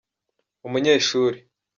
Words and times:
umunyeshuri. 0.67 1.37